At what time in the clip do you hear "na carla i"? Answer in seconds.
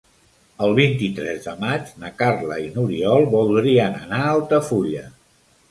2.05-2.67